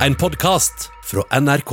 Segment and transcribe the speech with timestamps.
[0.00, 1.70] En podkast fra NRK.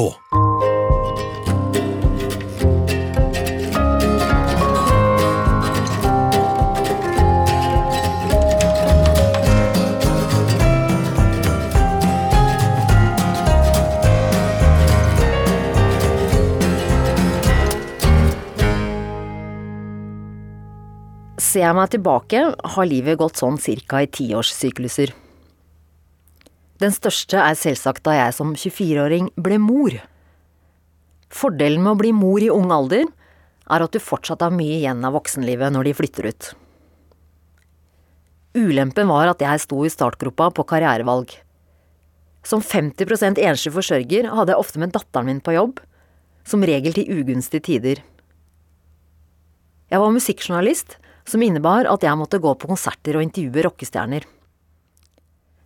[21.41, 25.17] Ser jeg meg tilbake, har livet gått sånn cirka i tiårssykluser.
[26.81, 29.93] Den største er selvsagt da jeg som 24-åring ble mor.
[31.31, 35.05] Fordelen med å bli mor i ung alder er at du fortsatt har mye igjen
[35.05, 36.49] av voksenlivet når de flytter ut.
[38.57, 41.37] Ulempen var at jeg sto i startgropa på karrierevalg.
[42.43, 45.79] Som 50 enslig forsørger hadde jeg ofte med datteren min på jobb,
[46.43, 48.01] som regel til ugunstige tider.
[49.91, 50.97] Jeg var musikkjournalist,
[51.29, 54.25] som innebar at jeg måtte gå på konserter og intervjue rockestjerner.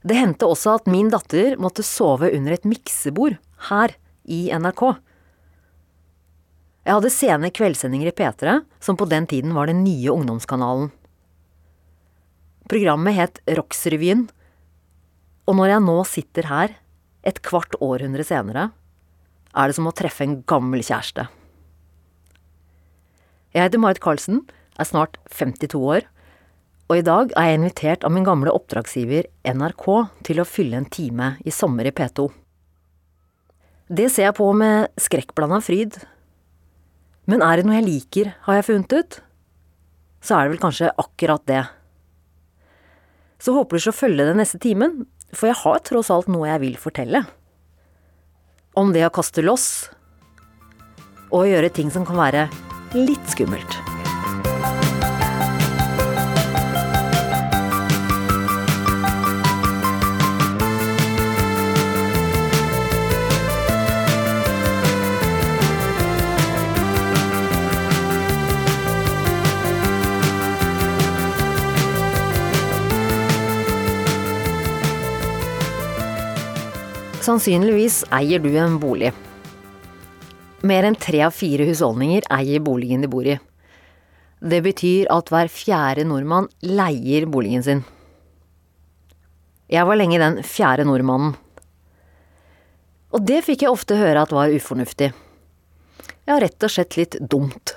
[0.05, 3.39] Det hendte også at min datter måtte sove under et miksebord
[3.71, 3.95] her
[4.29, 4.83] i NRK.
[6.85, 10.91] Jeg hadde sene kveldssendinger i P3, som på den tiden var den nye ungdomskanalen.
[12.69, 14.27] Programmet het Rocksrevyen,
[15.49, 16.77] og når jeg nå sitter her,
[17.25, 18.69] et kvart århundre senere,
[19.55, 21.25] er det som å treffe en gammel kjæreste.
[23.55, 24.43] Jeg heter Marit Karlsen,
[24.77, 26.05] er snart 52 år,
[26.85, 29.25] og i dag er jeg invitert av min gamle oppdragsgiver
[29.57, 29.85] NRK
[30.27, 32.27] til å fylle en time i sommer i P2.
[33.89, 35.97] Det ser jeg på med skrekkblanda fryd.
[37.29, 39.17] Men er det noe jeg liker, har jeg funnet ut,
[40.21, 41.63] så er det vel kanskje akkurat det.
[43.41, 46.63] Så håper du skal følge den neste timen, for jeg har tross alt noe jeg
[46.67, 47.25] vil fortelle.
[48.77, 49.89] Om det å kaste loss,
[51.31, 52.47] og å gjøre ting som kan være
[52.93, 53.94] litt skummelt.
[77.25, 79.09] Sannsynligvis eier du en bolig.
[80.61, 83.37] Mer enn tre av fire husholdninger eier boligen de bor i.
[84.45, 87.81] Det betyr at hver fjerde nordmann leier boligen sin.
[89.73, 91.33] Jeg var lenge den fjerde nordmannen.
[93.15, 95.07] Og det fikk jeg ofte høre at var ufornuftig.
[96.29, 97.73] Ja, rett og slett litt dumt.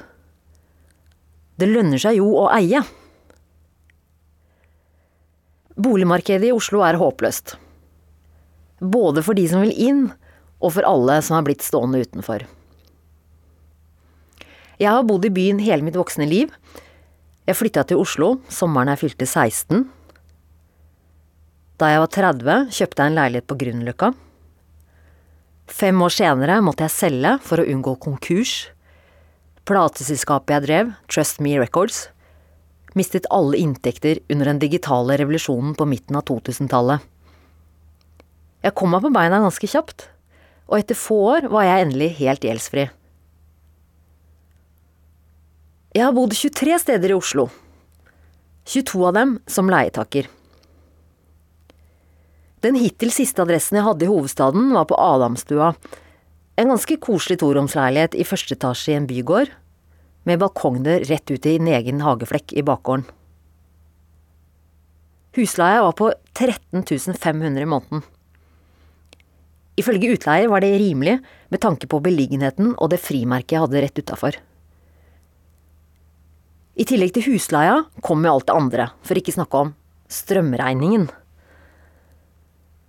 [1.56, 2.82] Det lønner seg jo å eie.
[5.78, 7.56] Boligmarkedet i Oslo er håpløst.
[8.78, 10.06] Både for de som vil inn,
[10.58, 12.44] og for alle som har blitt stående utenfor.
[14.78, 16.52] Jeg har bodd i byen hele mitt voksne liv.
[17.48, 19.86] Jeg flytta til Oslo sommeren jeg fylte 16.
[21.78, 24.12] Da jeg var 30, kjøpte jeg en leilighet på Grünerløkka.
[25.68, 28.70] Fem år senere måtte jeg selge for å unngå konkurs.
[29.68, 32.06] Plateselskapet jeg drev, Trust Me Records,
[32.98, 37.04] mistet alle inntekter under den digitale revolusjonen på midten av 2000-tallet.
[38.64, 40.08] Jeg kom meg på beina ganske kjapt,
[40.68, 42.88] og etter få år var jeg endelig helt gjeldsfri.
[45.94, 47.46] Jeg har bodd 23 steder i Oslo.
[48.68, 50.28] 22 av dem som leietaker.
[52.66, 55.72] Den hittil siste adressen jeg hadde i hovedstaden, var på Adamstua.
[56.58, 59.54] En ganske koselig toromsleilighet i første etasje i en bygård,
[60.26, 63.06] med balkongdør rett ut i en egen hageflekk i bakgården.
[65.38, 66.82] Husleia var på 13
[67.14, 68.02] 500 i måneden.
[69.78, 71.18] Ifølge utleier var det rimelig
[71.52, 74.38] med tanke på beliggenheten og det frimerket jeg hadde rett utafor.
[76.78, 79.72] I tillegg til husleia kom jo alt det andre, for ikke snakke om
[80.10, 81.08] strømregningen.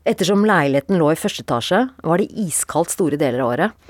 [0.10, 3.90] Ettersom leiligheten lå i første etasje, var det iskaldt store deler av året.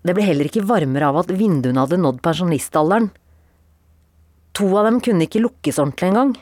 [0.00, 3.10] Det ble heller ikke varmere av at vinduene hadde nådd pensjonistalderen.
[4.56, 6.32] To av dem kunne ikke lukkes ordentlig engang.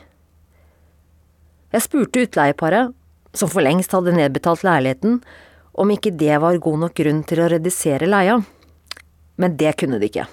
[1.75, 2.95] Jeg spurte utleieparet
[3.37, 5.19] som for lengst hadde nedbetalt leiligheten,
[5.79, 8.39] om ikke det var god nok grunn til å redusere leia.
[9.39, 10.25] Men det kunne de ikke.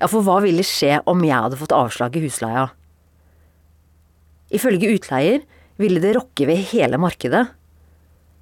[0.00, 2.70] Ja, for hva ville skje om jeg hadde fått avslag i husleia?
[4.50, 5.42] Ifølge utleier
[5.80, 7.44] ville det rokke ved hele markedet.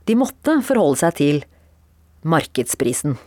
[0.06, 1.42] De måtte forholde seg til
[2.22, 3.18] markedsprisen.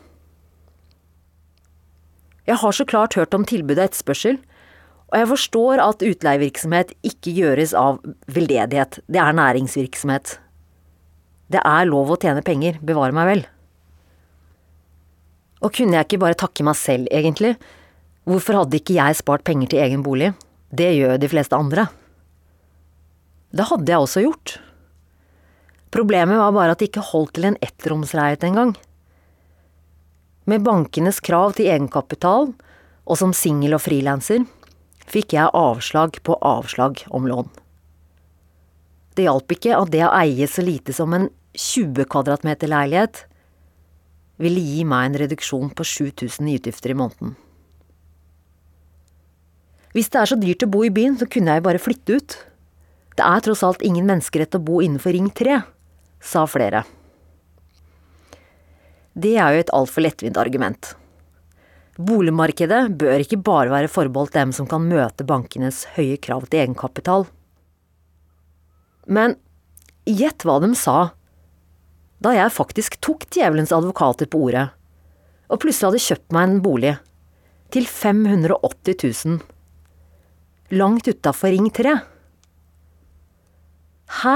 [2.48, 4.40] Jeg har så klart hørt om tilbud og etterspørsel,
[5.12, 8.00] og jeg forstår at utleievirksomhet ikke gjøres av
[8.32, 10.38] veldedighet, det er næringsvirksomhet.
[11.52, 13.42] Det er lov å tjene penger, bevare meg vel.
[15.62, 17.58] Og kunne jeg ikke bare takke meg selv, egentlig?
[18.24, 20.32] Hvorfor hadde ikke jeg spart penger til egen bolig?
[20.72, 21.90] Det gjør de fleste andre.
[23.52, 24.56] Det hadde jeg også gjort.
[25.92, 28.74] Problemet var bare at det ikke holdt til en ettromsleilighet engang.
[30.48, 32.54] Med bankenes krav til egenkapital,
[33.04, 34.46] og som singel og frilanser,
[35.10, 37.50] fikk jeg avslag på avslag om lån.
[39.16, 41.28] Det hjalp ikke at det å eie så lite som en
[41.58, 43.26] 20 kvadratmeter leilighet
[44.42, 47.36] ville gi meg en reduksjon på 7000 i utgifter i måneden.
[49.92, 52.16] Hvis det er så dyrt å bo i byen, så kunne jeg jo bare flytte
[52.16, 52.38] ut.
[53.20, 55.60] Det er tross alt ingen menneskerett å bo innenfor Ring 3,
[56.24, 56.86] sa flere.
[59.12, 60.94] Det er jo et altfor lettvint argument.
[62.02, 67.28] Boligmarkedet bør ikke bare være forbeholdt dem som kan møte bankenes høye krav til egenkapital.
[69.06, 69.36] Men
[70.08, 71.00] gjett hva de sa
[72.22, 74.68] da jeg faktisk tok djevelens advokater på ordet,
[75.50, 76.94] og plutselig hadde kjøpt meg en bolig
[77.74, 79.40] til 580 000,
[80.78, 81.96] langt utafor Ring 3.
[84.22, 84.36] Hæ?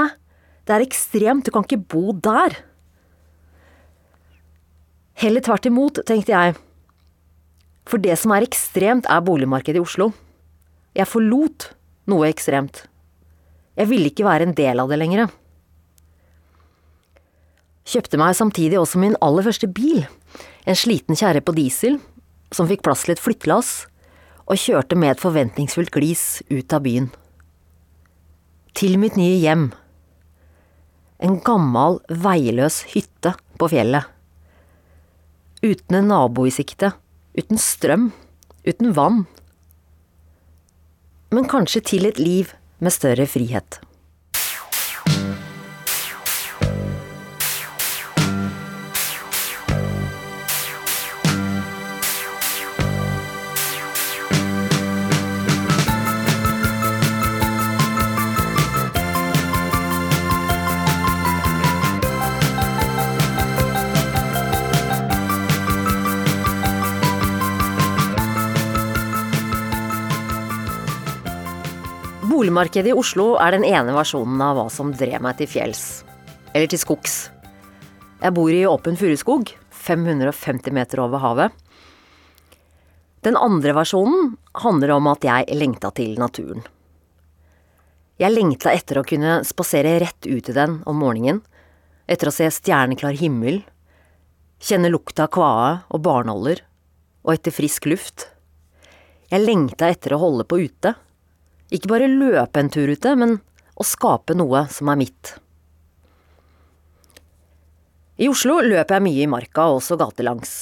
[0.66, 2.56] Det er ekstremt, du kan ikke bo der.
[5.22, 6.56] Heller tvert imot, tenkte jeg.
[7.86, 10.10] For det som er ekstremt, er boligmarkedet i Oslo.
[10.96, 11.70] Jeg forlot
[12.10, 12.84] noe ekstremt.
[13.76, 15.28] Jeg ville ikke være en del av det lenger.
[17.86, 20.02] Kjøpte meg samtidig også min aller første bil,
[20.66, 22.00] en sliten kjerre på diesel,
[22.50, 23.86] som fikk plass til et flyttelass,
[24.46, 27.08] og kjørte med et forventningsfullt glis ut av byen.
[28.76, 29.70] Til mitt nye hjem.
[31.22, 34.04] En gammel, veiløs hytte på fjellet.
[35.62, 36.92] Uten en nabo i sikte,
[37.36, 38.10] uten strøm,
[38.66, 39.24] uten vann.
[41.30, 43.80] Men kanskje til et liv med større frihet.
[72.56, 76.06] Boligmarkedet i Oslo er den ene versjonen av hva som drev meg til fjells.
[76.54, 77.28] Eller til skogs.
[78.22, 81.52] Jeg bor i åpen furuskog, 550 meter over havet.
[83.28, 84.32] Den andre versjonen
[84.64, 86.64] handler om at jeg lengta til naturen.
[88.16, 91.44] Jeg lengta etter å kunne spasere rett ut i den om morgenen,
[92.08, 93.66] etter å se stjerneklar himmel,
[94.64, 96.64] kjenne lukta av kvae og barnåler,
[97.20, 98.30] og etter frisk luft.
[99.28, 100.96] Jeg lengta etter å holde på ute
[101.74, 103.38] ikke bare løpe en tur ute, men
[103.76, 105.34] å skape noe som er mitt.
[108.16, 110.54] I Oslo løper jeg mye i marka, og også gatelangs.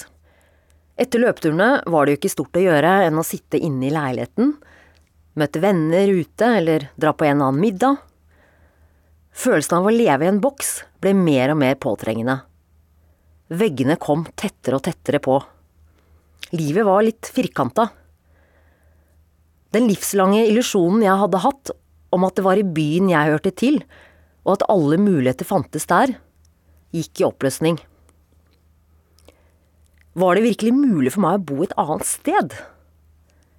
[0.99, 4.55] Etter løpeturene var det jo ikke stort å gjøre enn å sitte inne i leiligheten,
[5.39, 7.99] møte venner ute eller dra på en annen middag.
[9.35, 12.41] Følelsen av å leve i en boks ble mer og mer påtrengende.
[13.55, 15.41] Veggene kom tettere og tettere på.
[16.55, 17.89] Livet var litt firkanta.
[19.75, 21.73] Den livslange illusjonen jeg hadde hatt
[22.15, 23.81] om at det var i byen jeg hørte til,
[24.47, 26.13] og at alle muligheter fantes der,
[26.95, 27.81] gikk i oppløsning.
[30.15, 32.55] Var det virkelig mulig for meg å bo et annet sted?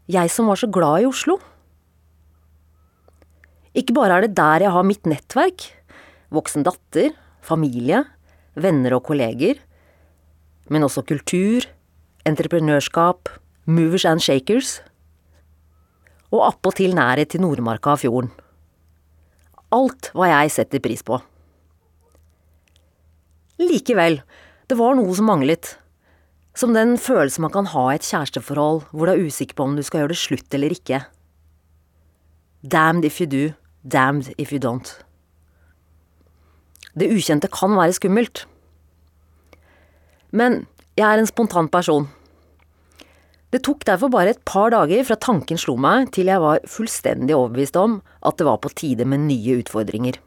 [0.08, 1.36] Jeg som var så glad i Oslo?
[3.76, 5.68] Ikke bare er det der jeg har mitt nettverk,
[6.32, 7.12] voksen datter,
[7.44, 8.06] familie,
[8.56, 9.60] venner og kolleger,
[10.72, 11.68] men også kultur,
[12.24, 13.28] entreprenørskap,
[13.68, 14.78] movers and shakers
[16.34, 18.32] og appåtil nærhet til Nordmarka av fjorden.
[19.76, 21.20] Alt hva jeg setter pris på.
[23.62, 24.20] Likevel,
[24.68, 25.76] det var noe som manglet.
[26.56, 29.76] Som den følelsen man kan ha i et kjæresteforhold hvor du er usikker på om
[29.76, 31.02] du skal gjøre det slutt eller ikke.
[32.64, 33.54] Damned if you do,
[33.84, 34.96] damned if you don't.
[36.96, 38.46] Det ukjente kan være skummelt.
[40.32, 40.64] Men
[40.96, 42.08] jeg er en spontan person.
[43.56, 47.31] Det tok derfor bare et par dager fra tanken slo meg til jeg var fullstendig
[47.38, 50.18] overbevist om at det var på tide med nye utfordringer.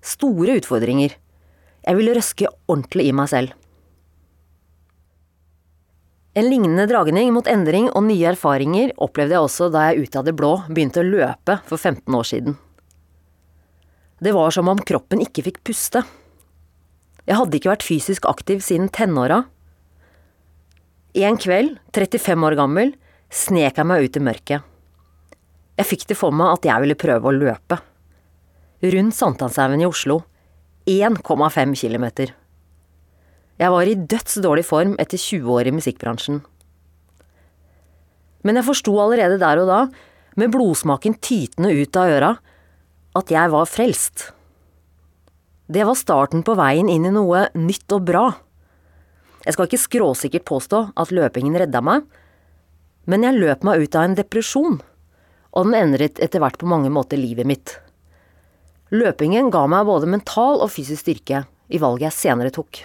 [0.00, 1.12] Store utfordringer.
[1.84, 3.52] Jeg ville røske ordentlig i meg selv.
[6.34, 10.24] En lignende dragning mot endring og nye erfaringer opplevde jeg også da jeg ut av
[10.24, 12.56] det blå begynte å løpe for 15 år siden.
[14.24, 16.00] Det var som om kroppen ikke fikk puste.
[17.28, 19.44] Jeg hadde ikke vært fysisk aktiv siden tenåra,
[21.14, 22.94] en kveld, 35 år gammel,
[23.30, 24.70] snek jeg meg ut i mørket.
[25.78, 27.78] Jeg fikk det for meg at jeg ville prøve å løpe.
[28.84, 30.22] Rundt Sankthanshaugen i Oslo.
[30.90, 32.06] 1,5 km.
[33.56, 36.42] Jeg var i dødsdårlig form etter 20 år i musikkbransjen.
[38.44, 39.80] Men jeg forsto allerede der og da,
[40.36, 42.32] med blodsmaken tytende ut av øra,
[43.14, 44.32] at jeg var frelst.
[45.70, 48.26] Det var starten på veien inn i noe nytt og bra.
[49.44, 52.04] Jeg skal ikke skråsikkert påstå at løpingen redda meg,
[53.04, 54.78] men jeg løp meg ut av en depresjon,
[55.54, 57.76] og den endret etter hvert på mange måter livet mitt.
[58.94, 62.84] Løpingen ga meg både mental og fysisk styrke i valget jeg senere tok.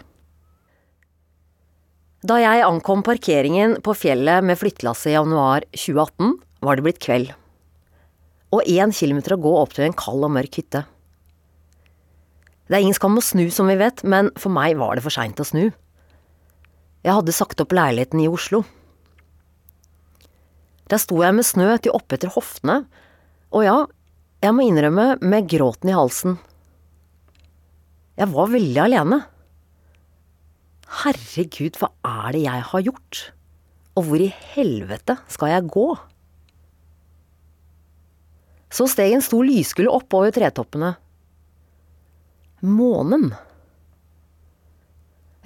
[2.20, 6.34] Da jeg ankom parkeringen på fjellet med flyttelasset i januar 2018,
[6.66, 7.30] var det blitt kveld.
[8.51, 10.84] Og én kilometer å gå opp til en kald og mørk hytte.
[12.68, 15.16] Det er ingen skam å snu, som vi vet, men for meg var det for
[15.16, 15.70] seint å snu.
[17.06, 18.63] Jeg hadde sagt opp leiligheten i Oslo.
[20.89, 22.82] Der sto jeg med snø til oppetter hoftene,
[23.53, 23.77] og ja,
[24.44, 26.38] jeg må innrømme, med gråten i halsen.
[28.20, 29.20] Jeg var veldig alene.
[31.01, 33.20] Herregud, hva er det jeg har gjort?
[33.96, 35.88] Og hvor i helvete skal jeg gå?
[38.74, 40.94] Så steg en stor lyskule oppover tretoppene.
[42.65, 43.29] Månen.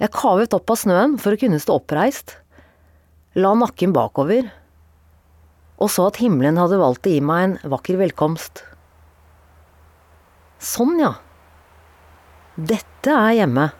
[0.04, 2.34] Jeg kavet opp av snøen for å kunne stå oppreist,
[3.40, 4.50] la nakken bakover,
[5.80, 8.60] og så at himmelen hadde valgt å gi meg en vakker velkomst.
[10.60, 11.14] Sånn, ja.
[12.60, 13.70] Dette er hjemme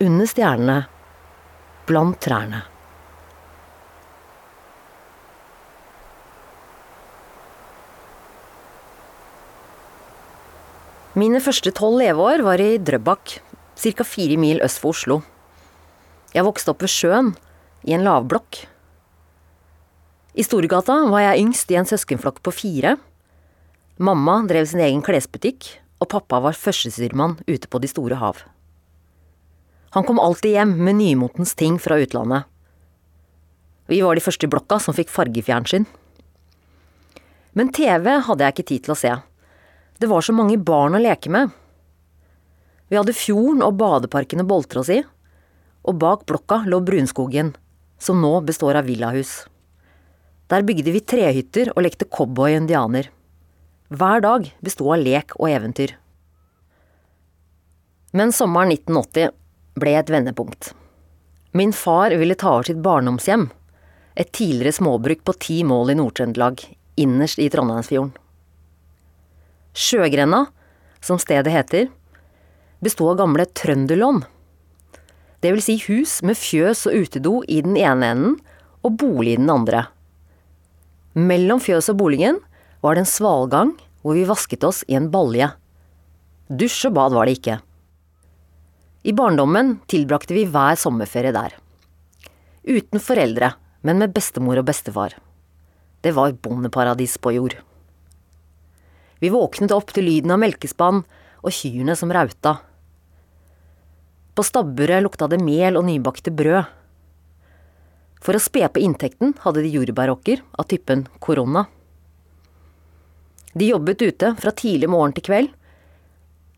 [0.00, 0.78] under stjernene,
[1.84, 2.64] blant trærne.
[11.20, 13.42] Mine første tolv leveår var i Drøbak,
[13.76, 14.04] ca.
[14.04, 15.22] fire mil øst for Oslo.
[16.34, 17.34] Jeg vokste opp ved sjøen,
[17.84, 18.62] i en lavblokk.
[20.34, 22.96] I Storgata var jeg yngst i en søskenflokk på fire.
[23.98, 25.66] Mamma drev sin egen klesbutikk,
[26.00, 28.40] og pappa var førstestyrmann ute på de store hav.
[29.92, 32.48] Han kom alltid hjem med nymotens ting fra utlandet.
[33.92, 35.84] Vi var de første i blokka som fikk fargefjernsyn.
[37.52, 39.12] Men TV hadde jeg ikke tid til å se.
[40.00, 41.52] Det var så mange barn å leke med.
[42.92, 44.98] Vi hadde fjorden og badeparken å boltre oss i,
[45.88, 47.54] og bak blokka lå Brunskogen,
[47.96, 49.30] som nå består av villahus.
[50.52, 53.08] Der bygde vi trehytter og lekte cowboy og indianer.
[53.88, 55.94] Hver dag besto av lek og eventyr.
[58.12, 59.32] Men sommeren 1980
[59.80, 60.74] ble et vendepunkt.
[61.56, 63.46] Min far ville ta over sitt barndomshjem,
[64.20, 66.60] et tidligere småbruk på ti mål i Nord-Trøndelag,
[67.00, 68.12] innerst i Trondheimsfjorden.
[69.72, 70.44] Sjøgrenda,
[71.00, 71.88] som stedet heter,
[72.82, 74.22] bestod av gamle trønderlån.
[75.42, 78.36] Det vil si hus med fjøs og utedo i den ene enden
[78.82, 79.86] og bolig i den andre.
[81.18, 82.38] Mellom fjøs og boligen
[82.82, 85.50] var det en svalgang hvor vi vasket oss i en balje.
[86.50, 87.58] Dusj og bad var det ikke.
[89.02, 91.54] I barndommen tilbrakte vi hver sommerferie der.
[92.62, 95.16] Uten foreldre, men med bestemor og bestefar.
[96.02, 97.56] Det var bondeparadis på jord.
[99.22, 101.02] Vi våknet opp til lyden av melkespann
[101.42, 102.56] og kyrne som rauta.
[104.34, 106.64] På stabburet lukta det mel og nybakte brød.
[108.22, 111.66] For å spe på inntekten hadde de jordbæråker av typen korona.
[113.52, 115.50] De jobbet ute fra tidlig morgen til kveld.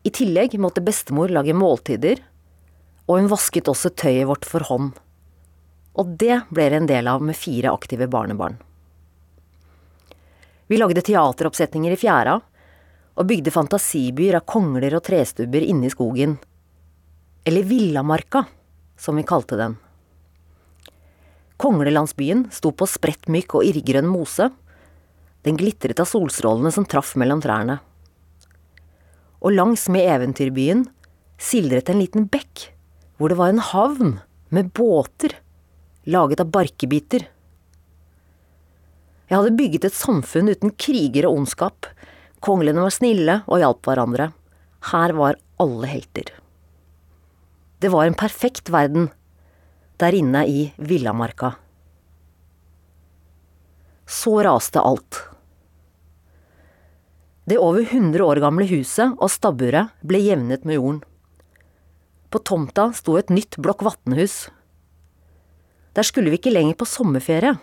[0.05, 2.21] I tillegg måtte bestemor lage måltider
[3.05, 4.93] og hun vasket også tøyet vårt for hånd.
[5.95, 8.57] Og det ble det en del av med fire aktive barnebarn.
[10.67, 12.39] Vi lagde teateroppsetninger i fjæra,
[13.15, 16.33] og bygde fantasibyer av kongler og trestubber inne i skogen.
[17.45, 18.45] Eller Villamarka,
[18.97, 19.75] som vi kalte den.
[21.61, 24.49] Konglelandsbyen sto på sprettmykk og irrgrønn mose.
[25.45, 27.77] Den glitret av solstrålene som traff mellom trærne.
[29.45, 30.87] Og langs med eventyrbyen
[31.37, 32.71] sildret en liten bekk
[33.19, 34.15] hvor det var en havn
[34.49, 35.37] med båter
[36.09, 37.27] laget av barkebiter.
[39.29, 41.87] Jeg hadde bygget et samfunn uten kriger og ondskap.
[42.45, 44.31] Konglene var snille og hjalp hverandre.
[44.91, 46.33] Her var alle helter.
[47.85, 49.11] Det var en perfekt verden
[50.01, 51.51] der inne i villamarka.
[54.09, 55.19] Så raste alt.
[57.45, 61.03] Det over 100 år gamle huset og stabburet ble jevnet med jorden.
[62.33, 64.49] På tomta sto et nytt blokk vatnhus.
[65.93, 67.53] Der skulle vi ikke lenger på sommerferie.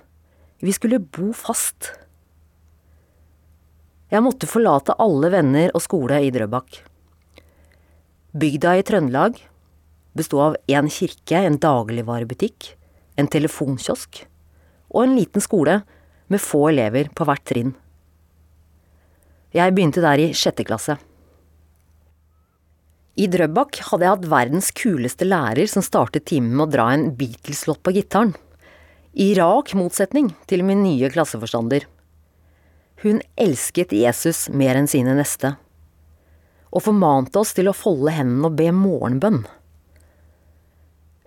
[0.63, 1.97] Vi skulle bo fast.
[4.15, 6.85] Jeg måtte forlate alle venner og skole i Drøbak.
[8.39, 9.49] Bygda i Trøndelag
[10.17, 12.75] bestod av en kirke, en dagligvarebutikk,
[13.17, 14.25] en telefonkiosk
[14.93, 15.81] og en liten skole
[16.33, 17.73] med få elever på hvert trinn.
[19.53, 20.97] Jeg begynte der i sjette klasse.
[23.21, 27.11] I Drøbak hadde jeg hatt verdens kuleste lærer som startet timen med å dra en
[27.17, 28.33] Beatles-låt på gitaren.
[29.13, 31.85] I rak motsetning til min nye klasseforstander.
[33.05, 35.57] Hun elsket Jesus mer enn sine neste.
[36.73, 39.43] og formante oss til å folde hendene og be morgenbønn.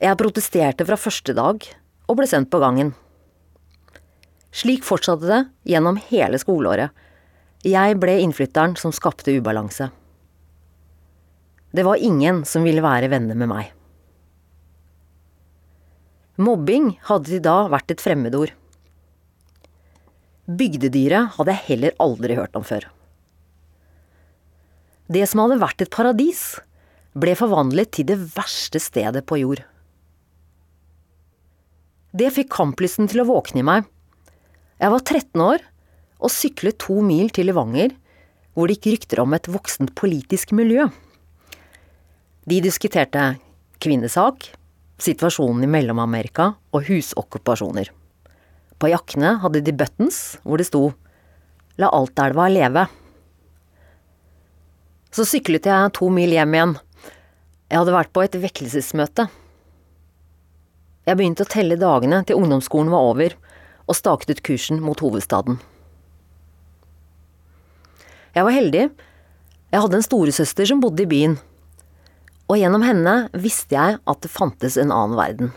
[0.06, 1.64] Jeg protesterte fra første dag
[2.06, 2.92] og ble sendt på gangen.
[4.54, 5.40] Slik fortsatte det
[5.72, 6.94] gjennom hele skoleåret.
[7.66, 9.90] Jeg ble innflytteren som skapte ubalanse.
[11.74, 13.72] Det var ingen som ville være venner med meg.
[16.38, 18.54] Mobbing hadde til da vært et fremmedord.
[20.46, 22.86] Bygdedyret hadde jeg heller aldri hørt om før.
[25.10, 26.52] Det som hadde vært et paradis,
[27.18, 29.64] ble forvandlet til det verste stedet på jord.
[32.16, 33.88] Det fikk kamplysten til å våkne i meg.
[34.80, 35.64] Jeg var 13 år
[36.24, 37.92] og syklet to mil til Levanger,
[38.56, 40.88] hvor det gikk rykter om et voksent politisk miljø.
[42.48, 43.34] De diskuterte
[43.84, 44.48] kvinnesak,
[44.96, 47.92] situasjonen i Mellom-Amerika og husokkupasjoner.
[48.80, 50.86] På jakkene hadde de buttons hvor det sto
[51.82, 52.88] La Altelva leve.
[55.12, 56.78] Så syklet jeg to mil hjem igjen.
[57.68, 59.28] Jeg hadde vært på et vekkelsesmøte.
[61.06, 63.36] Jeg begynte å telle dagene til ungdomsskolen var over,
[63.86, 65.60] og staket ut kursen mot hovedstaden.
[68.36, 68.88] Jeg var heldig.
[69.70, 71.38] Jeg hadde en storesøster som bodde i byen.
[72.50, 75.54] Og gjennom henne visste jeg at det fantes en annen verden.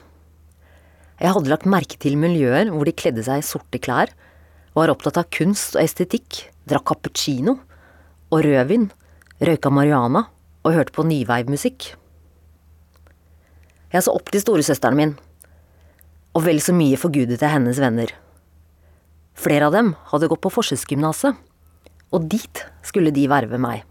[1.19, 4.13] Jeg hadde lagt merke til miljøer hvor de kledde seg i sorte klær,
[4.77, 7.57] var opptatt av kunst og estetikk, drakk cappuccino
[8.31, 8.91] og rødvin,
[9.43, 10.29] røyka marihuana
[10.63, 11.89] og hørte på nyveivmusikk.
[13.91, 15.17] Jeg så opp til storesøsteren min,
[16.39, 18.13] og vel så mye forgudet jeg hennes venner.
[19.39, 21.35] Flere av dem hadde gått på Forsøksgymnaset,
[22.15, 23.83] og dit skulle de verve meg.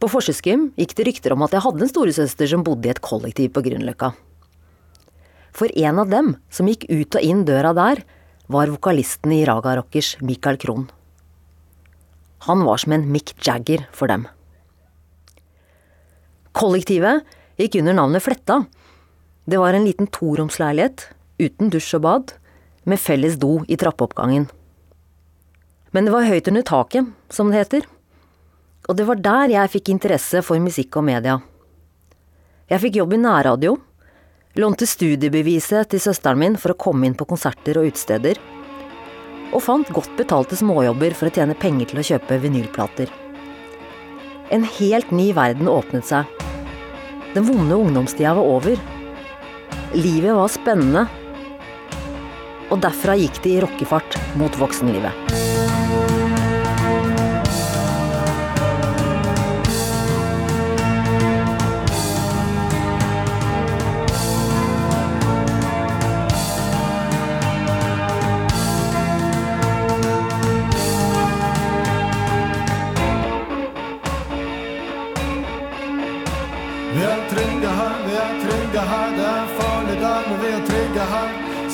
[0.00, 3.02] På Forsøksgym gikk det rykter om at jeg hadde en storesøster som bodde i et
[3.04, 4.14] kollektiv på Grünerløkka.
[5.52, 8.00] For en av dem som gikk ut og inn døra der,
[8.50, 10.88] var vokalisten i Raga Rockers Michael Krohn.
[12.48, 14.24] Han var som en Mick Jagger for dem.
[16.56, 17.28] Kollektivet
[17.60, 18.62] gikk under navnet Fletta.
[19.44, 21.08] Det var en liten toromsleilighet
[21.40, 22.32] uten dusj og bad,
[22.84, 24.48] med felles do i trappeoppgangen.
[25.90, 27.86] Men det var høyt under taket, som det heter.
[28.88, 31.38] Og det var der jeg fikk interesse for musikk og media.
[32.70, 33.74] Jeg fikk jobb i nærradio,
[34.60, 38.38] lånte studiebeviset til søsteren min for å komme inn på konserter og utesteder,
[39.50, 43.10] og fant godt betalte småjobber for å tjene penger til å kjøpe vinylplater.
[44.54, 46.30] En helt ny verden åpnet seg.
[47.34, 48.78] Den vonde ungdomstida var over.
[49.92, 51.06] Livet var spennende.
[52.70, 55.39] Og derfra gikk det i rockefart mot voksenlivet.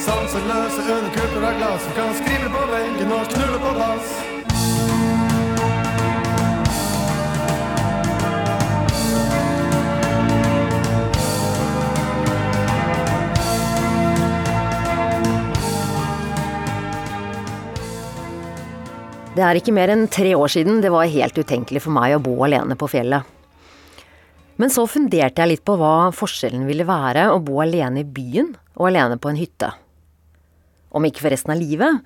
[0.06, 1.86] Sanseløse under kupler av glass.
[1.88, 4.10] Vi kan skrive på veggen og knulle på dass.
[19.36, 22.20] Det er ikke mer enn tre år siden det var helt utenkelig for meg å
[22.22, 23.26] bo alene på fjellet.
[24.56, 28.54] Men så funderte jeg litt på hva forskjellen ville være å bo alene i byen
[28.78, 29.72] og alene på en hytte.
[30.96, 32.02] Om ikke for resten av livet,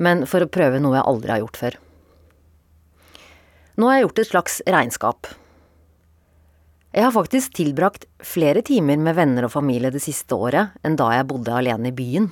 [0.00, 1.78] men for å prøve noe jeg aldri har gjort før.
[3.76, 5.30] Nå har jeg gjort et slags regnskap.
[6.90, 11.12] Jeg har faktisk tilbrakt flere timer med venner og familie det siste året enn da
[11.14, 12.26] jeg bodde alene i byen.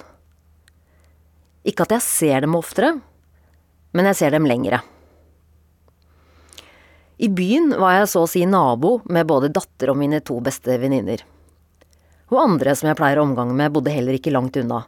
[1.69, 2.97] Ikke at jeg ser dem oftere,
[3.95, 4.81] men jeg ser dem lengre.
[7.19, 10.77] I byen var jeg så å si nabo med både datter og mine to beste
[10.79, 11.25] venninner.
[12.31, 14.85] Og andre som jeg pleier å omgange med, bodde heller ikke langt unna,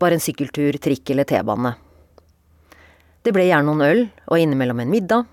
[0.00, 1.74] bare en sykkeltur, trikk eller T-bane.
[3.24, 5.26] Det ble gjerne noen øl, og innimellom en middag.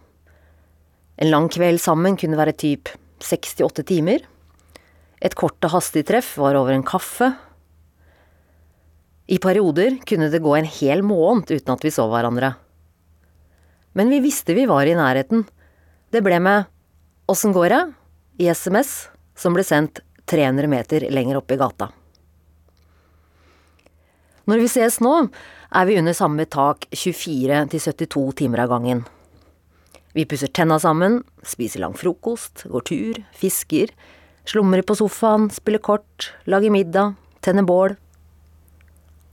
[1.22, 4.24] En lang kveld sammen kunne være typ seks til åtte timer.
[5.22, 7.34] Et kort og hastig treff var over en kaffe.
[9.32, 12.56] I perioder kunne det gå en hel måned uten at vi så hverandre.
[13.94, 15.46] Men vi visste vi var i nærheten.
[16.12, 16.70] Det ble med
[17.32, 17.84] Åssen går det?
[18.42, 21.92] i SMS, som ble sendt 300 meter lenger opp i gata.
[24.52, 25.14] Når vi ses nå,
[25.72, 29.06] er vi under samme tak 24 til 72 timer av gangen.
[30.12, 33.94] Vi pusser tenna sammen, spiser lang frokost, går tur, fisker,
[34.44, 37.96] slumrer på sofaen, spiller kort, lager middag, tenner bål.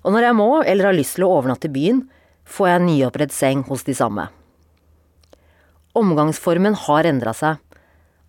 [0.06, 2.04] Og når jeg må, eller har lyst til å overnatte i byen,
[2.46, 4.28] får jeg en nyoppredd seng hos de samme.
[5.98, 7.58] Omgangsformen har endra seg,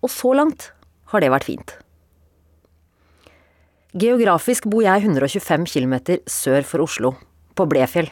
[0.02, 0.72] og så langt
[1.14, 1.76] har det vært fint.
[3.90, 5.94] Geografisk bor jeg 125 km
[6.30, 7.16] sør for Oslo,
[7.58, 8.06] på Blefjell.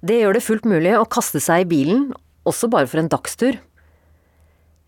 [0.00, 2.06] Det gjør det fullt mulig å kaste seg i bilen,
[2.48, 3.58] også bare for en dagstur.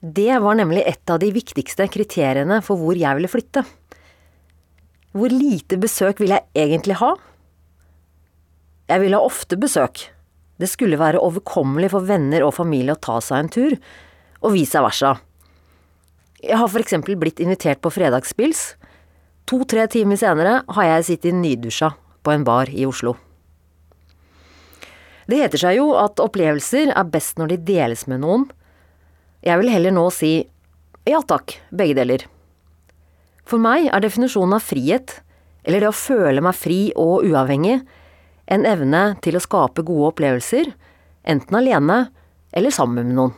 [0.01, 3.67] Det var nemlig et av de viktigste kriteriene for hvor jeg ville flytte.
[5.13, 7.13] Hvor lite besøk vil jeg egentlig ha?
[8.89, 10.07] Jeg vil ha ofte besøk.
[10.57, 13.77] Det skulle være overkommelig for venner og familie å ta seg en tur,
[14.41, 15.19] og vice versa.
[16.41, 18.71] Jeg har for eksempel blitt invitert på fredagspils.
[19.51, 21.89] To–tre timer senere har jeg sittet nydusja
[22.23, 23.17] på en bar i Oslo.
[25.27, 28.45] Det heter seg jo at opplevelser er best når de deles med noen.
[29.43, 30.37] Jeg vil heller nå si
[31.09, 32.23] ja takk, begge deler.
[33.43, 35.17] For meg er definisjonen av frihet,
[35.67, 37.81] eller det å føle meg fri og uavhengig,
[38.47, 40.71] en evne til å skape gode opplevelser,
[41.27, 42.05] enten alene
[42.55, 43.35] eller sammen med noen.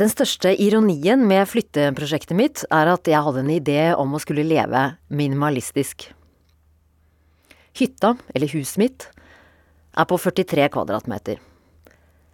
[0.00, 4.46] Den største ironien med flytteprosjektet mitt er at jeg hadde en idé om å skulle
[4.48, 6.06] leve minimalistisk.
[7.76, 9.06] Hytta, eller huset mitt,
[9.92, 11.36] er på 43 kvadratmeter.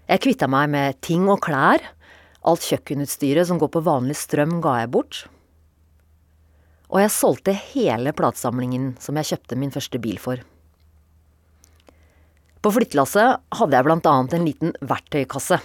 [0.07, 1.83] Jeg kvitta meg med ting og klær.
[2.47, 5.25] Alt kjøkkenutstyret som går på vanlig strøm, ga jeg bort.
[6.87, 10.39] Og jeg solgte hele platesamlingen som jeg kjøpte min første bil for.
[12.63, 15.59] På flyttelasset hadde jeg blant annet en liten verktøykasse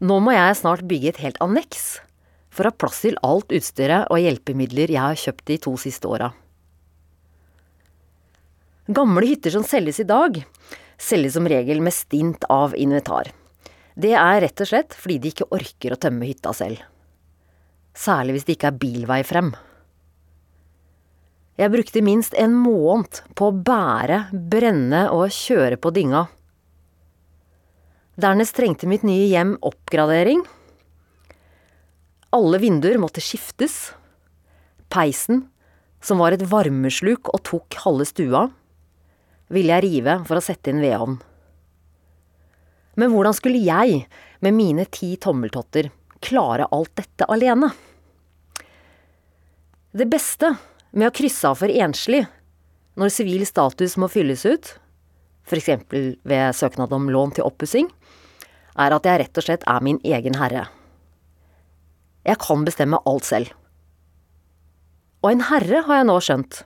[0.00, 2.00] nå må jeg snart bygge et helt anneks
[2.50, 6.08] for å ha plass til alt utstyret og hjelpemidler jeg har kjøpt de to siste
[6.08, 6.30] åra.
[8.90, 10.40] Gamle hytter som selges i dag,
[10.98, 13.30] selges som regel med stint av inventar.
[13.94, 16.80] Det er rett og slett fordi de ikke orker å tømme hytta selv.
[17.94, 19.52] Særlig hvis det ikke er bilvei frem.
[21.60, 26.24] Jeg brukte minst en måned på å bære, brenne og kjøre på dynga
[28.20, 30.42] Dernest trengte mitt nye hjem oppgradering.
[32.36, 33.94] Alle vinduer måtte skiftes.
[34.92, 35.46] Peisen,
[36.04, 38.42] som var et varmesluk og tok halve stua,
[39.48, 41.16] ville jeg rive for å sette inn vedovn.
[43.00, 44.02] Men hvordan skulle jeg,
[44.44, 45.88] med mine ti tommeltotter,
[46.20, 47.70] klare alt dette alene?
[49.96, 50.52] Det beste
[50.92, 52.26] med å krysse av for enslig
[53.00, 54.74] når sivil status må fylles ut,
[55.48, 55.70] f.eks.
[56.26, 57.88] ved søknad om lån til oppussing,
[58.76, 60.68] er at jeg rett og slett er min egen herre.
[62.26, 63.52] Jeg kan bestemme alt selv.
[65.24, 66.62] Og en herre, har jeg nå skjønt,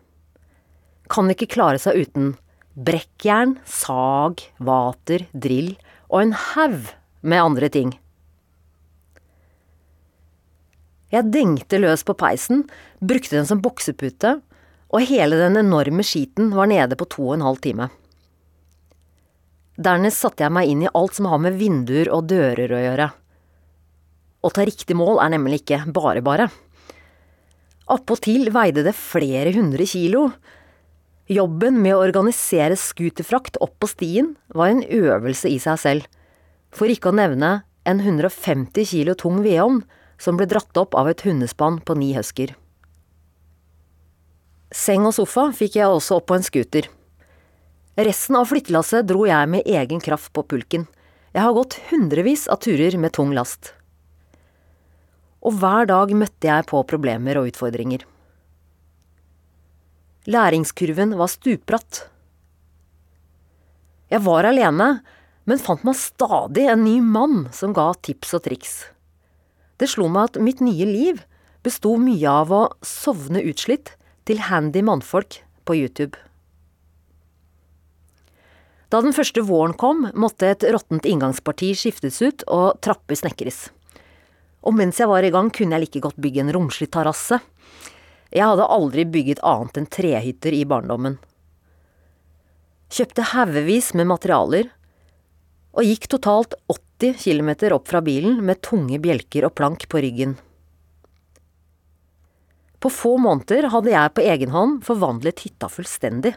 [1.10, 2.32] kan ikke klare seg uten
[2.74, 5.74] brekkjern, sag, vater, drill
[6.10, 6.90] og en haug
[7.22, 7.92] med andre ting.
[11.14, 12.64] Jeg dengte løs på peisen,
[12.98, 14.40] brukte den som boksepute,
[14.94, 17.88] og hele den enorme skiten var nede på to og en halv time.
[19.74, 23.08] Dernest satte jeg meg inn i alt som har med vinduer og dører å gjøre.
[24.44, 26.48] Å ta riktig mål er nemlig ikke bare bare.
[27.90, 30.28] Appåtil veide det flere hundre kilo.
[31.28, 36.08] Jobben med å organisere scooterfrakt opp på stien var en øvelse i seg selv,
[36.70, 39.82] for ikke å nevne en 150 kilo tung vedovn
[40.20, 42.54] som ble dratt opp av et hundespann på ni husker.
[44.74, 46.88] Seng og sofa fikk jeg også opp på en scooter.
[47.94, 50.88] Resten av flyttelasset dro jeg med egen kraft på pulken.
[51.30, 53.70] Jeg har gått hundrevis av turer med tung last.
[55.46, 58.02] Og hver dag møtte jeg på problemer og utfordringer.
[60.26, 62.08] Læringskurven var stupbratt.
[64.10, 64.88] Jeg var alene,
[65.46, 68.76] men fant meg stadig en ny mann som ga tips og triks.
[69.78, 71.22] Det slo meg at mitt nye liv
[71.62, 73.94] besto mye av å sovne utslitt
[74.26, 76.18] til handy mannfolk på YouTube.
[78.94, 83.64] Da den første våren kom, måtte et råttent inngangsparti skiftes ut og trapper snekres.
[84.62, 87.40] Og mens jeg var i gang, kunne jeg like godt bygge en romslig terrasse.
[88.30, 91.16] Jeg hadde aldri bygget annet enn trehytter i barndommen.
[92.94, 94.68] Kjøpte haugevis med materialer,
[95.74, 100.36] og gikk totalt 80 km opp fra bilen med tunge bjelker og plank på ryggen.
[102.78, 106.36] På få måneder hadde jeg på egen hånd forvandlet hytta fullstendig,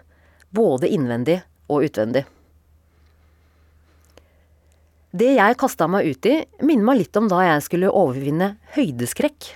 [0.49, 1.37] både innvendig
[1.69, 2.25] og utvendig.
[5.15, 9.53] Det jeg kasta meg ut i, minner meg litt om da jeg skulle overvinne høydeskrekk.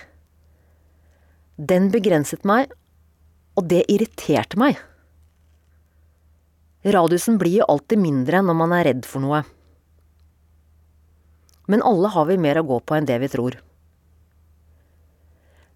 [1.60, 2.72] Den begrenset meg,
[3.58, 4.80] og det irriterte meg.
[6.82, 9.42] Radiusen blir jo alltid mindre når man er redd for noe.
[11.70, 13.60] Men alle har vi mer å gå på enn det vi tror.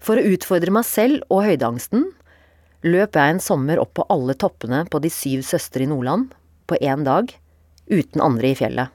[0.02, 2.08] For å utfordre meg selv og høydeangsten
[2.86, 6.34] løp jeg en sommer opp på alle toppene på De syv søstre i Nordland
[6.66, 7.30] på én dag
[7.86, 8.90] uten andre i fjellet.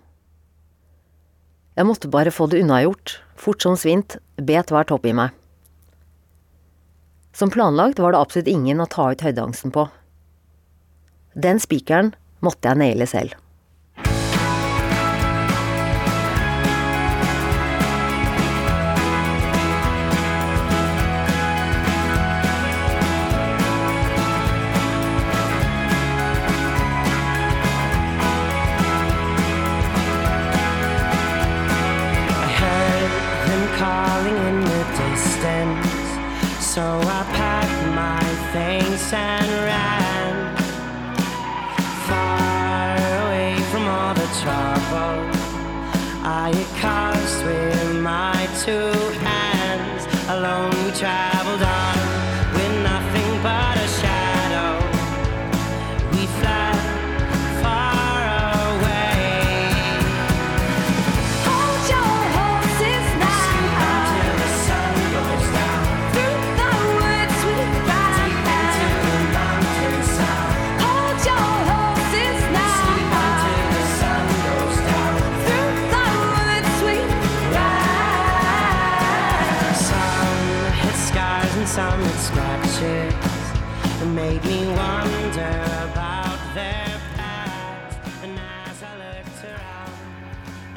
[1.77, 5.31] Jeg måtte bare få det unnagjort, fort som svint, bet hver topp i meg.
[7.31, 9.85] Som planlagt var det absolutt ingen å ta ut høydeangsten på.
[11.33, 12.11] Den spikeren
[12.43, 13.37] måtte jeg naile selv.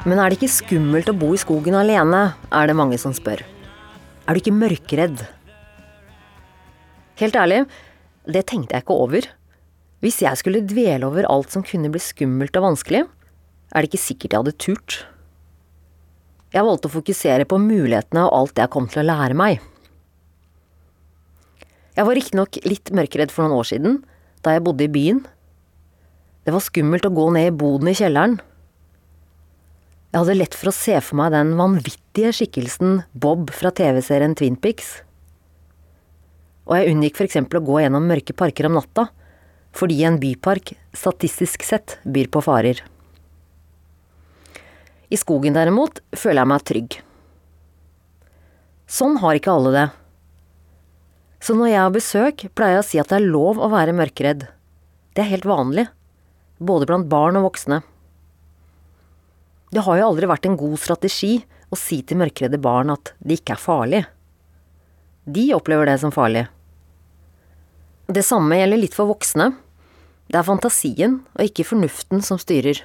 [0.05, 3.41] Men er det ikke skummelt å bo i skogen alene, er det mange som spør.
[4.25, 5.23] Er du ikke mørkredd?
[7.17, 7.63] Helt ærlig,
[8.29, 9.27] det tenkte jeg ikke over.
[10.05, 13.05] Hvis jeg skulle dvele over alt som kunne bli skummelt og vanskelig,
[13.73, 15.01] er det ikke sikkert jeg hadde turt.
[16.53, 19.57] Jeg valgte å fokusere på mulighetene og alt jeg kom til å lære meg.
[21.95, 24.03] Jeg var riktignok litt mørkredd for noen år siden,
[24.45, 25.25] da jeg bodde i byen.
[26.45, 28.37] Det var skummelt å gå ned i boden i kjelleren.
[30.15, 34.55] Jeg hadde lett for å se for meg den vanvittige skikkelsen Bob fra TV-serien Twin
[34.55, 35.01] Pics.
[36.63, 39.09] Og jeg unngikk eksempel å gå gjennom mørke parker om natta,
[39.75, 42.79] fordi en bypark statistisk sett byr på farer.
[45.11, 46.95] I skogen derimot føler jeg meg trygg.
[48.87, 49.85] Sånn har ikke alle det.
[51.43, 53.97] Så når jeg har besøk, pleier jeg å si at det er lov å være
[53.99, 54.47] mørkredd.
[55.11, 55.89] Det er helt vanlig,
[56.63, 57.81] både blant barn og voksne.
[59.75, 61.33] Det har jo aldri vært en god strategi
[61.67, 64.03] å si til mørkredde barn at det ikke er farlig.
[65.27, 66.45] De opplever det som farlig.
[68.07, 69.49] Det samme gjelder litt for voksne.
[70.31, 72.79] Det er fantasien og ikke fornuften som styrer.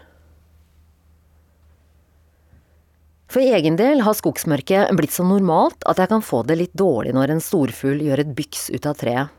[3.30, 7.14] For egen del har skogsmørket blitt så normalt at jeg kan få det litt dårlig
[7.14, 9.30] når en storfugl gjør et byks ut av treet.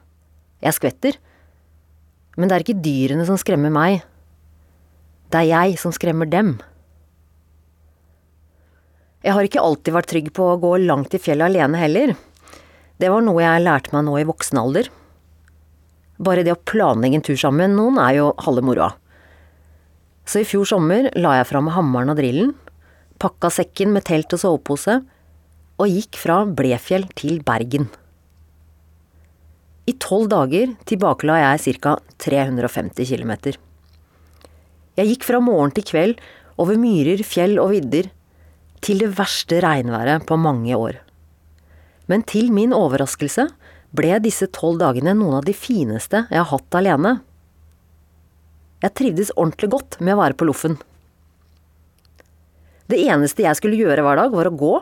[0.64, 1.20] Jeg skvetter.
[2.40, 4.06] Men det er ikke dyrene som skremmer meg.
[5.34, 6.62] Det er jeg som skremmer dem.
[9.22, 12.16] Jeg har ikke alltid vært trygg på å gå langt i fjellet alene heller.
[12.98, 14.90] Det var noe jeg lærte meg nå i voksen alder.
[16.22, 18.92] Bare det å planlegge en tur sammen med noen er jo halve moroa.
[20.26, 22.54] Så i fjor sommer la jeg fram hammeren og drillen,
[23.22, 25.02] pakka sekken med telt og sovepose,
[25.82, 27.90] og gikk fra Blefjell til Bergen.
[29.90, 31.96] I tolv dager tilbakela jeg ca.
[32.22, 33.34] 350 km.
[34.98, 36.22] Jeg gikk fra morgen til kveld
[36.62, 38.12] over myrer, fjell og vidder,
[38.82, 41.00] til det verste regnværet på mange år.
[42.10, 43.48] Men til min overraskelse
[43.96, 47.20] ble disse tolv dagene noen av de fineste jeg har hatt alene.
[48.82, 50.80] Jeg trivdes ordentlig godt med å være på loffen.
[52.92, 54.76] Det eneste jeg skulle gjøre hver dag, var å gå,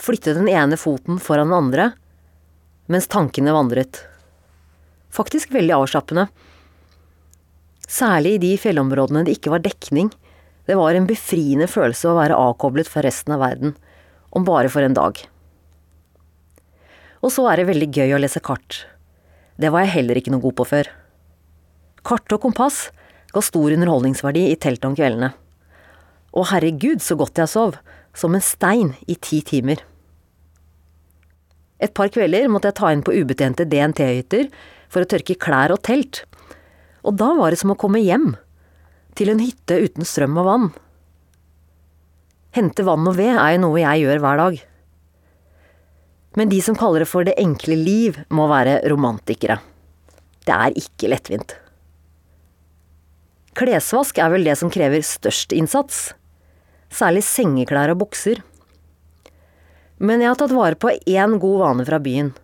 [0.00, 1.88] flytte den ene foten foran den andre,
[2.88, 4.04] mens tankene vandret.
[5.12, 6.28] Faktisk veldig avslappende.
[7.86, 10.08] Særlig i de fjellområdene det ikke var dekning.
[10.66, 13.76] Det var en befriende følelse å være avkoblet fra resten av verden,
[14.34, 15.18] om bare for en dag.
[17.22, 18.84] Og så er det veldig gøy å lese kart.
[19.56, 20.90] Det var jeg heller ikke noe god på før.
[22.06, 22.88] Kart og kompass
[23.32, 25.32] ga stor underholdningsverdi i teltet om kveldene.
[26.36, 27.78] Og herregud, så godt jeg sov,
[28.16, 29.80] som en stein i ti timer.
[31.80, 34.48] Et par kvelder måtte jeg ta inn på ubetjente DNT-hytter
[34.92, 36.22] for å tørke klær og telt.
[37.04, 38.34] Og da var det som å komme hjem,
[39.16, 40.66] til en hytte uten strøm og vann.
[42.56, 44.58] Hente vann og ved er jo noe jeg gjør hver dag.
[46.36, 49.58] Men de som kaller det for det enkle liv, må være romantikere.
[50.44, 51.56] Det er ikke lettvint.
[53.56, 56.10] Klesvask er vel det som krever størst innsats.
[56.92, 58.42] Særlig sengeklær og bukser.
[59.96, 62.34] Men jeg har tatt vare på én god vane fra byen.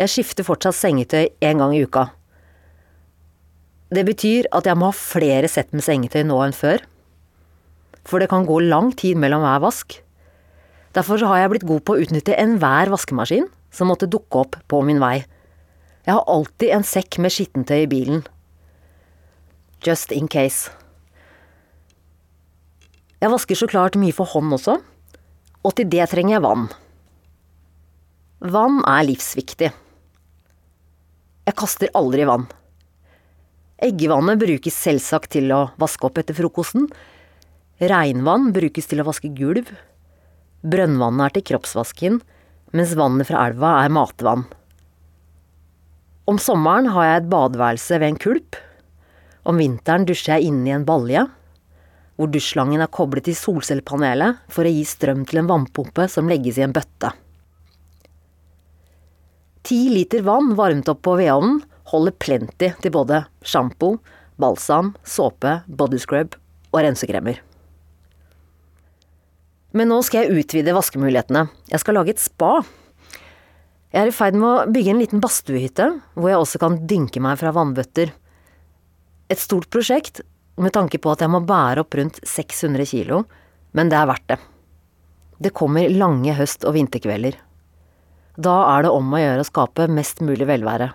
[0.00, 2.10] Jeg skifter fortsatt sengetøy én gang i uka.
[3.90, 6.86] Det betyr at jeg må ha flere sett med sengetøy nå enn før.
[8.04, 9.98] for det kan gå lang tid mellom hver vask.
[10.96, 14.80] Derfor har jeg blitt god på å utnytte enhver vaskemaskin som måtte dukke opp på
[14.82, 15.20] min vei.
[16.06, 18.24] Jeg har alltid en sekk med skittentøy i bilen.
[19.84, 20.72] Just in case.
[23.20, 24.78] Jeg vasker så klart mye for hånd også,
[25.60, 26.70] og til det trenger jeg vann.
[28.40, 29.70] Vann er livsviktig.
[31.46, 32.48] Jeg kaster aldri vann.
[33.80, 36.84] Eggevannet brukes selvsagt til å vaske opp etter frokosten.
[37.80, 39.70] Regnvann brukes til å vaske gulv.
[40.60, 42.18] Brønnvannet er til kroppsvasken,
[42.76, 44.44] mens vannet fra elva er matvann.
[46.28, 48.60] Om sommeren har jeg et badeværelse ved en kulp.
[49.48, 51.24] Om vinteren dusjer jeg inne i en balje,
[52.20, 56.60] hvor dusjslangen er koblet til solcellepanelet for å gi strøm til en vannpumpe som legges
[56.60, 57.14] i en bøtte.
[59.64, 63.96] Ti liter vann varmet opp på vedovnen holder plenty til både sjampo,
[64.40, 66.36] balsam, såpe, bodyscrub
[66.70, 67.40] og rensekremer.
[69.76, 71.44] Men nå skal jeg utvide vaskemulighetene.
[71.70, 72.60] Jeg skal lage et spa.
[73.90, 77.22] Jeg er i ferd med å bygge en liten badstuehytte, hvor jeg også kan dynke
[77.22, 78.10] meg fra vannbøtter.
[79.30, 80.22] Et stort prosjekt,
[80.60, 83.22] med tanke på at jeg må bære opp rundt 600 kilo,
[83.78, 84.40] men det er verdt det.
[85.40, 87.38] Det kommer lange høst- og vinterkvelder.
[88.40, 90.90] Da er det om å gjøre å skape mest mulig velvære.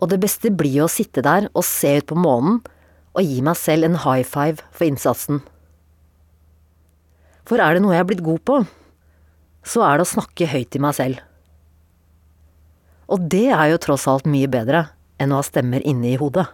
[0.00, 2.60] Og det beste blir å sitte der og se ut på månen
[3.10, 5.42] og gi meg selv en high five for innsatsen.
[7.48, 8.60] For er det noe jeg er blitt god på,
[9.66, 11.20] så er det å snakke høyt til meg selv.
[13.10, 14.86] Og det er jo tross alt mye bedre
[15.20, 16.46] enn å ha stemmer inne i hodet.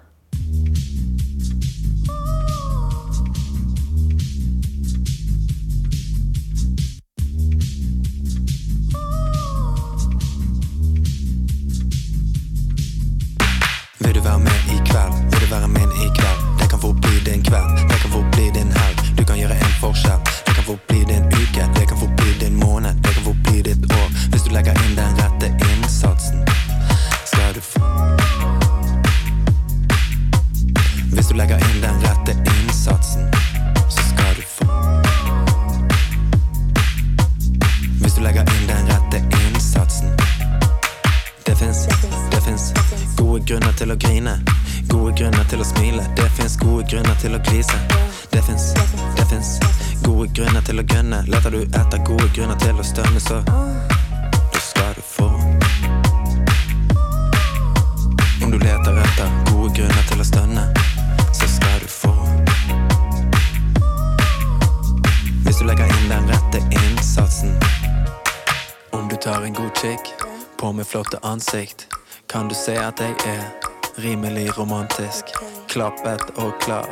[75.77, 76.87] Klappet og klar,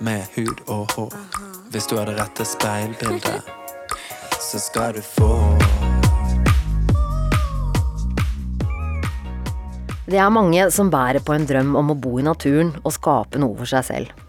[0.00, 1.16] med hud og hår.
[1.68, 3.50] Hvis du har det rette speilbildet,
[4.40, 5.28] så skal du få.
[10.08, 13.42] Det er mange som bærer på en drøm om å bo i naturen og skape
[13.42, 14.24] noe for seg selv.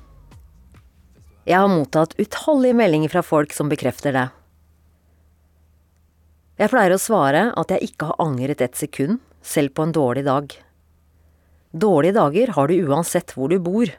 [1.47, 4.27] Jeg har mottatt utallige meldinger fra folk som bekrefter det.
[6.59, 10.27] Jeg pleier å svare at jeg ikke har angret et sekund, selv på en dårlig
[10.27, 10.59] dag.
[11.73, 13.89] Dårlige dager har du uansett hvor du bor.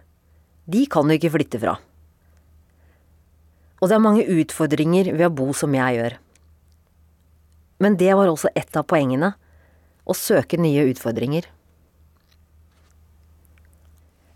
[0.71, 1.75] De kan du ikke flytte fra.
[3.83, 6.15] Og det er mange utfordringer ved å bo som jeg gjør.
[7.83, 9.35] Men det var også et av poengene,
[10.05, 11.49] å søke nye utfordringer.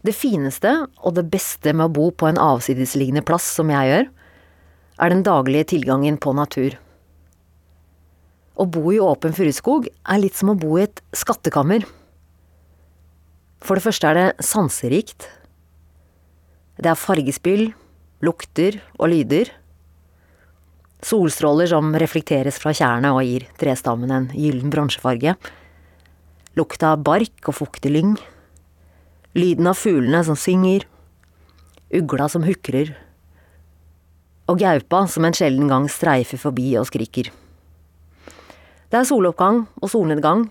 [0.02, 0.72] Det fineste
[1.04, 4.10] og det beste med å bo på en avsidesliggende plass som jeg gjør,
[4.98, 6.74] er den daglige tilgangen på natur.
[8.58, 11.84] Å bo i åpen furuskog er litt som å bo i et skattekammer.
[13.64, 15.26] For det første er det sanserikt.
[16.78, 17.72] Det er fargespill,
[18.22, 19.50] lukter og lyder.
[21.02, 25.34] Solstråler som reflekteres fra tjærene og gir trestammen en gyllen bronsefarge.
[26.58, 28.14] Lukta av bark og fuktig lyng.
[29.38, 30.86] Lyden av fuglene som synger.
[31.94, 32.94] Ugla som hukrer.
[34.48, 37.30] Og gaupa som en sjelden gang streifer forbi og skriker.
[38.88, 40.46] Det er soloppgang og solnedgang,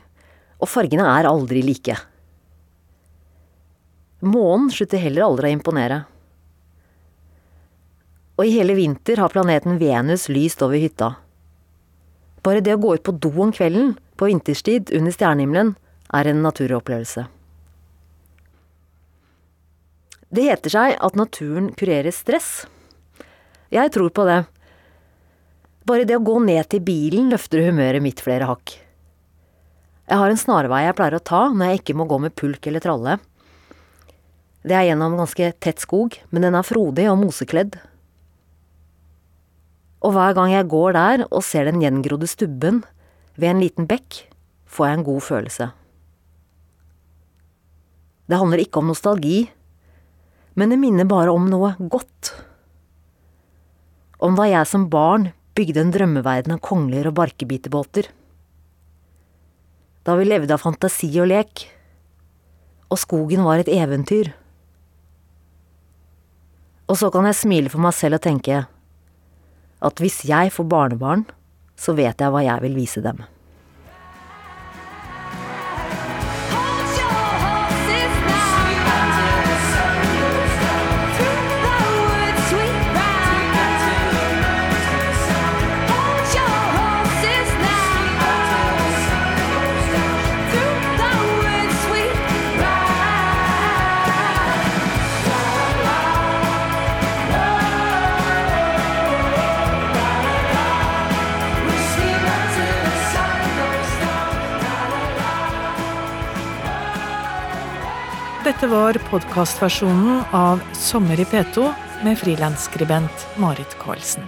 [0.62, 1.95] og fargene er aldri like.
[4.20, 6.01] Månen slutter heller aldri å imponere.
[8.38, 11.13] Og i hele vinter har planeten Venus lyst over hytta.
[12.45, 15.76] Bare det å gå ut på do om kvelden, på vinterstid, under stjernehimmelen,
[16.13, 17.28] er en naturopplevelse.
[20.34, 22.65] Det heter seg at naturen kurerer stress.
[23.72, 24.41] Jeg tror på det.
[25.88, 28.76] Bare det å gå ned til bilen løfter humøret mitt flere hakk.
[30.07, 32.68] Jeg har en snarvei jeg pleier å ta når jeg ikke må gå med pulk
[32.68, 33.18] eller tralle.
[34.68, 37.78] Det er gjennom ganske tett skog, men den er frodig og mosekledd,
[40.05, 42.84] Og hver gang jeg går der og ser den gjengrodde stubben
[43.36, 44.28] ved en liten bekk,
[44.70, 45.68] får jeg en god følelse.
[48.28, 49.47] Det handler ikke om nostalgi,
[50.53, 52.34] men det minner bare om noe godt.
[54.22, 58.09] Om da jeg som barn bygde en drømmeverden av kongler og barkebiterbåter.
[60.05, 61.68] Da vi levde av fantasi og lek,
[62.88, 64.32] og skogen var et eventyr.
[66.88, 68.66] Og så kan jeg smile for meg selv og tenke
[69.78, 71.28] at hvis jeg får barnebarn,
[71.78, 73.20] så vet jeg hva jeg vil vise dem.
[108.58, 111.68] Dette var podkastversjonen av Sommer i P2
[112.01, 114.24] med frilansskribent Marit Karlsen.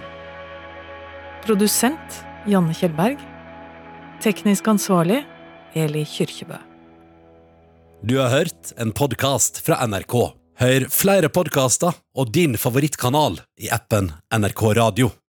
[1.42, 3.18] Produsent Janne Kjellberg.
[4.22, 5.24] Teknisk ansvarlig
[5.74, 6.60] Eli Kyrkjebø.
[8.06, 10.14] Du har hørt en podkast fra NRK.
[10.62, 15.10] Hør flere podkaster og din favorittkanal i appen NRK Radio.